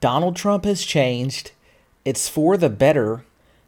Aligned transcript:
Donald 0.00 0.36
Trump 0.36 0.64
has 0.64 0.84
changed. 0.84 1.52
It's 2.04 2.28
for 2.28 2.56
the 2.56 2.68
better, 2.68 3.24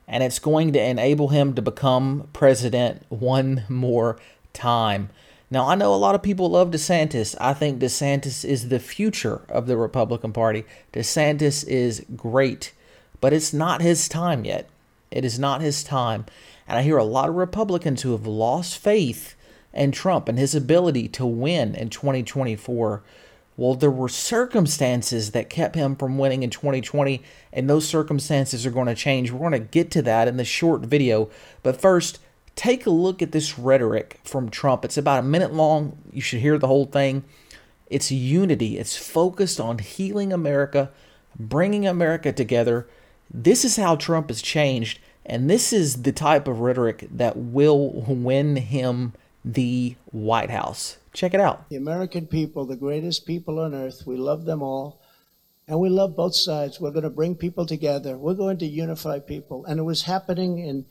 and 0.06 0.22
it's 0.22 0.38
going 0.38 0.72
to 0.72 0.82
enable 0.82 1.28
him 1.28 1.54
to 1.54 1.62
become 1.62 2.28
president 2.32 3.04
one 3.08 3.64
more 3.68 4.18
time. 4.52 5.10
Now, 5.50 5.68
I 5.68 5.76
know 5.76 5.94
a 5.94 5.96
lot 5.96 6.14
of 6.14 6.22
people 6.22 6.50
love 6.50 6.70
DeSantis. 6.70 7.36
I 7.40 7.54
think 7.54 7.78
DeSantis 7.78 8.44
is 8.44 8.68
the 8.68 8.80
future 8.80 9.42
of 9.48 9.66
the 9.66 9.76
Republican 9.76 10.32
Party. 10.32 10.64
DeSantis 10.92 11.66
is 11.66 12.04
great, 12.16 12.72
but 13.20 13.32
it's 13.32 13.52
not 13.52 13.80
his 13.80 14.08
time 14.08 14.44
yet. 14.44 14.68
It 15.10 15.24
is 15.24 15.38
not 15.38 15.60
his 15.60 15.84
time. 15.84 16.26
And 16.66 16.78
I 16.78 16.82
hear 16.82 16.98
a 16.98 17.04
lot 17.04 17.28
of 17.28 17.36
Republicans 17.36 18.02
who 18.02 18.10
have 18.12 18.26
lost 18.26 18.78
faith 18.78 19.36
in 19.72 19.92
Trump 19.92 20.28
and 20.28 20.38
his 20.38 20.54
ability 20.54 21.06
to 21.10 21.24
win 21.24 21.76
in 21.76 21.90
2024. 21.90 23.02
Well, 23.56 23.74
there 23.74 23.90
were 23.90 24.08
circumstances 24.08 25.30
that 25.30 25.48
kept 25.48 25.76
him 25.76 25.96
from 25.96 26.18
winning 26.18 26.42
in 26.42 26.50
2020, 26.50 27.22
and 27.52 27.70
those 27.70 27.88
circumstances 27.88 28.66
are 28.66 28.70
going 28.70 28.86
to 28.86 28.94
change. 28.94 29.30
We're 29.30 29.38
going 29.38 29.52
to 29.52 29.58
get 29.60 29.90
to 29.92 30.02
that 30.02 30.28
in 30.28 30.36
this 30.36 30.48
short 30.48 30.82
video. 30.82 31.30
But 31.62 31.80
first, 31.80 32.18
take 32.54 32.84
a 32.84 32.90
look 32.90 33.22
at 33.22 33.32
this 33.32 33.58
rhetoric 33.58 34.20
from 34.24 34.50
Trump. 34.50 34.84
It's 34.84 34.98
about 34.98 35.20
a 35.20 35.26
minute 35.26 35.54
long. 35.54 35.96
You 36.12 36.20
should 36.20 36.40
hear 36.40 36.58
the 36.58 36.66
whole 36.66 36.86
thing. 36.86 37.24
It's 37.88 38.10
unity, 38.10 38.78
it's 38.78 38.96
focused 38.96 39.60
on 39.60 39.78
healing 39.78 40.32
America, 40.32 40.90
bringing 41.38 41.86
America 41.86 42.32
together. 42.32 42.88
This 43.32 43.64
is 43.64 43.76
how 43.76 43.94
Trump 43.94 44.28
has 44.28 44.42
changed, 44.42 44.98
and 45.24 45.48
this 45.48 45.72
is 45.72 46.02
the 46.02 46.12
type 46.12 46.48
of 46.48 46.60
rhetoric 46.60 47.06
that 47.10 47.36
will 47.36 47.90
win 48.08 48.56
him 48.56 49.12
the 49.44 49.94
White 50.06 50.50
House. 50.50 50.98
Check 51.16 51.32
it 51.32 51.40
out. 51.40 51.70
The 51.70 51.76
American 51.76 52.26
people, 52.26 52.66
the 52.66 52.76
greatest 52.76 53.24
people 53.24 53.58
on 53.58 53.74
earth, 53.74 54.02
we 54.06 54.18
love 54.18 54.44
them 54.44 54.62
all. 54.62 55.00
And 55.66 55.80
we 55.80 55.88
love 55.88 56.14
both 56.14 56.34
sides. 56.34 56.78
We're 56.78 56.90
going 56.90 57.04
to 57.04 57.10
bring 57.10 57.34
people 57.36 57.64
together. 57.64 58.18
We're 58.18 58.34
going 58.34 58.58
to 58.58 58.66
unify 58.66 59.20
people. 59.20 59.64
And 59.64 59.80
it 59.80 59.84
was 59.84 60.02
happening 60.02 60.58
in 60.58 60.84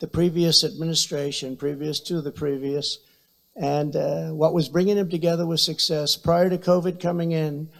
the 0.00 0.08
previous 0.08 0.64
administration, 0.64 1.56
previous 1.56 2.00
to 2.00 2.20
the 2.20 2.32
previous. 2.32 2.98
And 3.54 3.94
uh, 3.94 4.30
what 4.30 4.54
was 4.54 4.68
bringing 4.68 4.96
them 4.96 5.08
together 5.08 5.46
was 5.46 5.62
success. 5.62 6.16
Prior 6.16 6.50
to 6.50 6.58
COVID 6.58 7.00
coming 7.00 7.30
in, 7.30 7.70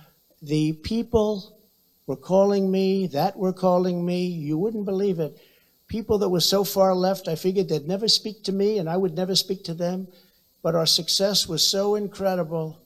the 0.41 0.75
people 0.75 1.59
were 2.07 2.15
calling 2.15 2.71
me, 2.71 3.09
that 3.09 3.37
were 3.37 3.53
calling 3.53 4.07
me. 4.07 4.27
You 4.27 4.57
wouldn't 4.59 4.85
believe 4.85 5.19
it. 5.19 5.37
People 5.89 6.19
that 6.19 6.29
were 6.29 6.41
so 6.41 6.63
far 6.63 6.95
left, 6.95 7.27
I 7.27 7.35
figured 7.35 7.69
they'd 7.69 7.89
never 7.89 8.07
speak 8.07 8.45
to 8.45 8.53
me 8.53 8.79
and 8.79 8.89
I 8.89 8.97
would 8.97 9.17
never 9.17 9.35
speak 9.35 9.65
to 9.65 9.75
them. 9.75 10.07
But 10.63 10.75
our 10.75 10.87
success 10.87 11.49
was 11.49 11.67
so 11.67 11.95
incredible, 11.95 12.79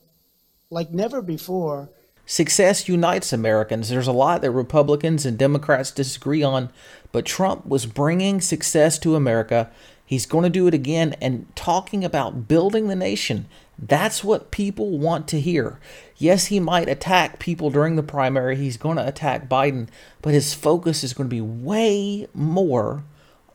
like 0.69 0.91
never 0.91 1.21
before. 1.21 1.89
Success 2.25 2.87
unites 2.87 3.31
Americans. 3.31 3.89
There's 3.89 4.07
a 4.07 4.11
lot 4.11 4.41
that 4.41 4.51
Republicans 4.51 5.25
and 5.25 5.37
Democrats 5.37 5.91
disagree 5.91 6.41
on, 6.41 6.71
but 7.11 7.25
Trump 7.25 7.67
was 7.67 7.85
bringing 7.85 8.41
success 8.41 8.97
to 8.99 9.15
America. 9.15 9.69
He's 10.05 10.25
going 10.25 10.43
to 10.43 10.49
do 10.49 10.67
it 10.67 10.73
again 10.73 11.15
and 11.21 11.47
talking 11.55 12.03
about 12.03 12.47
building 12.47 12.87
the 12.87 12.95
nation. 12.95 13.45
That's 13.77 14.23
what 14.23 14.51
people 14.51 14.97
want 14.97 15.27
to 15.29 15.39
hear. 15.39 15.79
Yes, 16.17 16.45
he 16.45 16.59
might 16.59 16.87
attack 16.87 17.39
people 17.39 17.69
during 17.69 17.95
the 17.95 18.03
primary. 18.03 18.55
He's 18.55 18.77
going 18.77 18.97
to 18.97 19.07
attack 19.07 19.49
Biden, 19.49 19.87
but 20.21 20.33
his 20.33 20.53
focus 20.53 21.03
is 21.03 21.13
going 21.13 21.29
to 21.29 21.35
be 21.35 21.41
way 21.41 22.27
more 22.33 23.03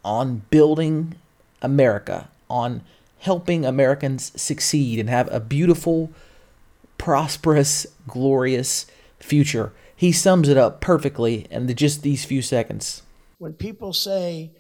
on 0.05 0.43
building 0.51 1.15
America, 1.63 2.29
on 2.49 2.83
helping 3.21 3.65
Americans 3.65 4.33
succeed 4.41 4.99
and 4.99 5.09
have 5.09 5.33
a 5.33 5.41
beautiful, 5.41 6.11
prosperous, 6.99 7.87
glorious 8.07 8.87
future. 9.19 9.73
He 9.95 10.13
sums 10.13 10.49
it 10.49 10.57
up 10.57 10.81
perfectly 10.81 11.47
in 11.51 11.75
just 11.75 12.03
these 12.03 12.25
few 12.25 12.43
seconds 12.43 13.03
when 13.41 13.55
people 13.55 13.95
say 13.95 14.51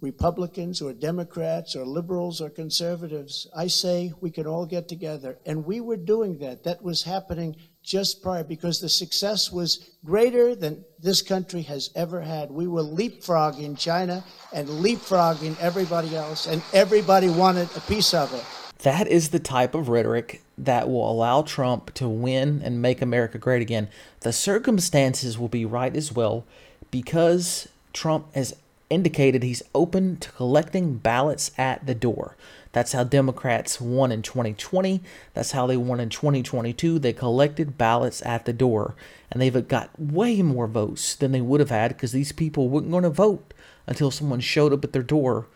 Republicans 0.00 0.82
or 0.82 0.92
Democrats 0.92 1.74
or 1.74 1.86
liberals 1.86 2.40
or 2.42 2.50
conservatives, 2.50 3.46
I 3.56 3.66
say 3.66 4.12
we 4.20 4.30
can 4.30 4.46
all 4.46 4.66
get 4.66 4.88
together. 4.88 5.38
And 5.46 5.64
we 5.64 5.80
were 5.80 5.96
doing 5.96 6.38
that. 6.38 6.64
That 6.64 6.82
was 6.82 7.02
happening 7.02 7.56
just 7.82 8.22
prior 8.22 8.44
because 8.44 8.80
the 8.80 8.88
success 8.90 9.50
was 9.50 9.90
greater 10.04 10.54
than 10.54 10.84
this 10.98 11.22
country 11.22 11.62
has 11.62 11.90
ever 11.94 12.20
had. 12.20 12.50
We 12.50 12.66
were 12.66 12.82
leapfrogging 12.82 13.78
China 13.78 14.22
and 14.52 14.68
leapfrogging 14.68 15.58
everybody 15.60 16.14
else, 16.14 16.46
and 16.46 16.62
everybody 16.74 17.28
wanted 17.30 17.68
a 17.74 17.80
piece 17.80 18.12
of 18.12 18.34
it. 18.34 18.44
That 18.80 19.06
is 19.06 19.30
the 19.30 19.38
type 19.38 19.74
of 19.74 19.88
rhetoric 19.88 20.42
that 20.58 20.88
will 20.90 21.10
allow 21.10 21.40
Trump 21.40 21.94
to 21.94 22.06
win 22.06 22.60
and 22.62 22.82
make 22.82 23.00
America 23.00 23.38
great 23.38 23.62
again. 23.62 23.88
The 24.20 24.32
circumstances 24.32 25.38
will 25.38 25.48
be 25.48 25.64
right 25.64 25.96
as 25.96 26.12
well 26.12 26.44
because 26.90 27.68
Trump 27.94 28.34
has 28.34 28.54
indicated 28.88 29.42
he's 29.42 29.62
open 29.74 30.16
to 30.18 30.30
collecting 30.32 30.96
ballots 30.96 31.50
at 31.58 31.86
the 31.86 31.94
door. 31.94 32.36
That's 32.72 32.92
how 32.92 33.04
Democrats 33.04 33.80
won 33.80 34.12
in 34.12 34.22
2020. 34.22 35.00
That's 35.34 35.52
how 35.52 35.66
they 35.66 35.76
won 35.76 35.98
in 35.98 36.10
2022. 36.10 36.98
They 36.98 37.12
collected 37.12 37.78
ballots 37.78 38.20
at 38.26 38.44
the 38.44 38.52
door, 38.52 38.94
and 39.30 39.40
they've 39.40 39.66
got 39.66 39.98
way 39.98 40.42
more 40.42 40.66
votes 40.66 41.14
than 41.14 41.32
they 41.32 41.40
would 41.40 41.60
have 41.60 41.70
had 41.70 41.88
because 41.88 42.12
these 42.12 42.32
people 42.32 42.68
weren't 42.68 42.90
going 42.90 43.02
to 43.02 43.10
vote 43.10 43.54
until 43.86 44.10
someone 44.10 44.40
showed 44.40 44.72
up 44.72 44.84
at 44.84 44.92
their 44.92 45.02
door 45.02 45.46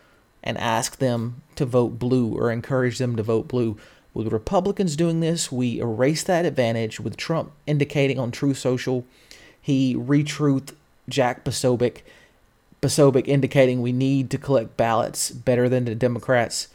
and 0.43 0.57
asked 0.57 0.99
them 0.99 1.43
to 1.55 1.65
vote 1.65 1.99
blue 1.99 2.35
or 2.35 2.51
encouraged 2.51 2.99
them 2.99 3.15
to 3.15 3.23
vote 3.23 3.47
blue. 3.47 3.77
With 4.13 4.33
Republicans 4.33 4.95
doing 4.95 5.19
this, 5.19 5.51
we 5.51 5.79
erase 5.79 6.23
that 6.23 6.45
advantage. 6.45 6.99
With 6.99 7.17
Trump 7.17 7.51
indicating 7.67 8.19
on 8.19 8.31
Truth 8.31 8.57
Social, 8.57 9.05
he 9.61 9.95
retruth 9.95 10.73
Jack 11.07 11.45
Posobiec 11.45 12.01
Posobiec 12.81 13.27
indicating 13.27 13.81
we 13.81 13.91
need 13.91 14.29
to 14.31 14.37
collect 14.37 14.75
ballots 14.75 15.29
better 15.29 15.69
than 15.69 15.85
the 15.85 15.93
Democrats. 15.95 16.67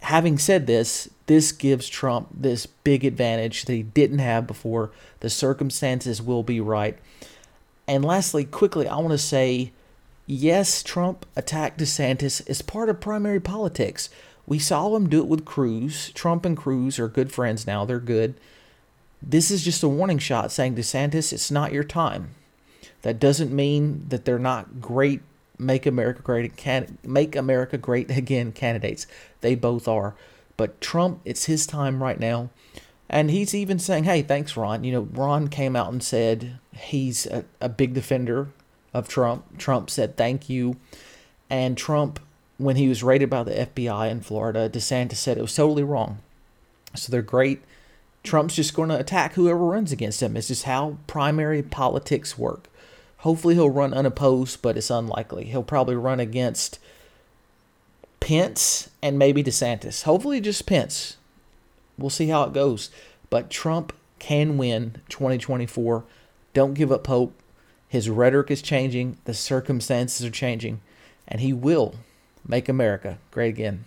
Having 0.00 0.38
said 0.38 0.66
this, 0.66 1.08
this 1.26 1.50
gives 1.50 1.88
Trump 1.88 2.28
this 2.32 2.66
big 2.66 3.04
advantage 3.04 3.64
that 3.64 3.72
he 3.72 3.82
didn't 3.82 4.18
have 4.18 4.46
before. 4.46 4.92
The 5.20 5.30
circumstances 5.30 6.22
will 6.22 6.42
be 6.42 6.60
right. 6.60 6.98
And 7.88 8.04
lastly, 8.04 8.44
quickly, 8.44 8.86
I 8.86 8.96
want 8.96 9.10
to 9.10 9.18
say 9.18 9.72
yes, 10.26 10.82
Trump 10.82 11.26
attacked 11.34 11.80
DeSantis 11.80 12.48
as 12.48 12.62
part 12.62 12.88
of 12.88 13.00
primary 13.00 13.40
politics. 13.40 14.10
We 14.46 14.58
saw 14.58 14.94
him 14.94 15.08
do 15.08 15.20
it 15.20 15.26
with 15.26 15.44
Cruz. 15.44 16.10
Trump 16.14 16.44
and 16.44 16.56
Cruz 16.56 16.98
are 16.98 17.08
good 17.08 17.32
friends 17.32 17.66
now, 17.66 17.84
they're 17.84 17.98
good. 17.98 18.34
This 19.22 19.50
is 19.50 19.64
just 19.64 19.82
a 19.82 19.88
warning 19.88 20.18
shot 20.18 20.52
saying, 20.52 20.76
DeSantis, 20.76 21.32
it's 21.32 21.50
not 21.50 21.72
your 21.72 21.84
time. 21.84 22.34
That 23.04 23.20
doesn't 23.20 23.52
mean 23.52 24.06
that 24.08 24.24
they're 24.24 24.38
not 24.38 24.80
great 24.80 25.20
make 25.58 25.84
America 25.84 26.22
great 26.22 26.56
can 26.56 26.96
make 27.04 27.36
America 27.36 27.76
great 27.76 28.10
again 28.10 28.50
candidates. 28.50 29.06
They 29.42 29.54
both 29.54 29.86
are. 29.86 30.14
But 30.56 30.80
Trump, 30.80 31.20
it's 31.26 31.44
his 31.44 31.66
time 31.66 32.02
right 32.02 32.18
now. 32.18 32.48
And 33.10 33.30
he's 33.30 33.54
even 33.54 33.78
saying, 33.78 34.04
hey, 34.04 34.22
thanks, 34.22 34.56
Ron. 34.56 34.84
You 34.84 34.92
know, 34.92 35.08
Ron 35.12 35.48
came 35.48 35.76
out 35.76 35.92
and 35.92 36.02
said 36.02 36.58
he's 36.72 37.26
a, 37.26 37.44
a 37.60 37.68
big 37.68 37.92
defender 37.92 38.48
of 38.94 39.06
Trump. 39.06 39.58
Trump 39.58 39.90
said 39.90 40.16
thank 40.16 40.48
you. 40.48 40.76
And 41.50 41.76
Trump, 41.76 42.20
when 42.56 42.76
he 42.76 42.88
was 42.88 43.02
raided 43.02 43.28
by 43.28 43.42
the 43.42 43.52
FBI 43.52 44.10
in 44.10 44.22
Florida, 44.22 44.70
DeSantis 44.70 45.16
said 45.16 45.36
it 45.36 45.42
was 45.42 45.54
totally 45.54 45.84
wrong. 45.84 46.20
So 46.94 47.12
they're 47.12 47.20
great. 47.20 47.60
Trump's 48.22 48.56
just 48.56 48.72
going 48.72 48.88
to 48.88 48.98
attack 48.98 49.34
whoever 49.34 49.58
runs 49.58 49.92
against 49.92 50.22
him. 50.22 50.38
It's 50.38 50.48
just 50.48 50.62
how 50.62 50.96
primary 51.06 51.62
politics 51.62 52.38
work. 52.38 52.70
Hopefully, 53.24 53.54
he'll 53.54 53.70
run 53.70 53.94
unopposed, 53.94 54.60
but 54.60 54.76
it's 54.76 54.90
unlikely. 54.90 55.46
He'll 55.46 55.62
probably 55.62 55.96
run 55.96 56.20
against 56.20 56.78
Pence 58.20 58.90
and 59.02 59.18
maybe 59.18 59.42
DeSantis. 59.42 60.02
Hopefully, 60.02 60.42
just 60.42 60.66
Pence. 60.66 61.16
We'll 61.96 62.10
see 62.10 62.28
how 62.28 62.44
it 62.44 62.52
goes. 62.52 62.90
But 63.30 63.48
Trump 63.48 63.94
can 64.18 64.58
win 64.58 65.00
2024. 65.08 66.04
Don't 66.52 66.74
give 66.74 66.92
up 66.92 67.06
hope. 67.06 67.32
His 67.88 68.10
rhetoric 68.10 68.50
is 68.50 68.60
changing, 68.60 69.16
the 69.24 69.32
circumstances 69.32 70.26
are 70.26 70.30
changing, 70.30 70.82
and 71.26 71.40
he 71.40 71.54
will 71.54 71.94
make 72.46 72.68
America 72.68 73.16
great 73.30 73.48
again. 73.48 73.86